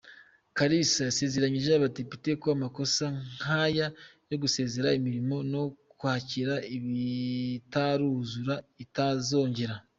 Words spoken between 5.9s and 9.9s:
kwakira ibitaruzura itazongera.